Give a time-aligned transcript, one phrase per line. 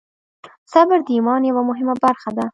[0.71, 2.45] صبر د ایمان یوه مهمه برخه ده.